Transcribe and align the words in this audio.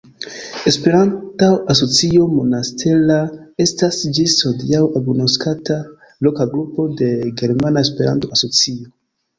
Esperanto-Societo 0.69 2.23
Monastera 2.37 3.19
estas 3.67 4.01
ĝis 4.19 4.39
hodiaŭ 4.49 4.83
agnoskata 5.01 5.79
loka 6.29 6.51
grupo 6.57 6.89
de 7.03 7.13
Germana 7.45 7.87
Esperanto-Asocio. 7.89 8.93